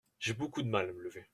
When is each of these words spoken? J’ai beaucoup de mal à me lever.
J’ai 0.19 0.33
beaucoup 0.33 0.63
de 0.63 0.67
mal 0.67 0.89
à 0.89 0.93
me 0.93 1.01
lever. 1.03 1.27